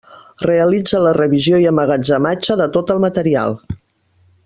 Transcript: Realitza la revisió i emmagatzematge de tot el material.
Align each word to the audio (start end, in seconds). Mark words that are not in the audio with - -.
Realitza 0.45 1.01
la 1.07 1.11
revisió 1.17 1.59
i 1.63 1.67
emmagatzematge 1.73 2.59
de 2.65 2.69
tot 2.79 2.95
el 2.97 3.07
material. 3.07 3.59